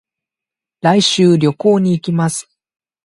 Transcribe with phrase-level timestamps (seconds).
[0.81, 2.49] 来週、旅行に行きます。